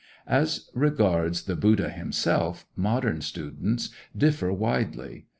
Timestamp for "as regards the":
0.25-1.55